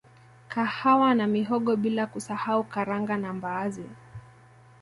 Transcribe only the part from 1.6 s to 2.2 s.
bila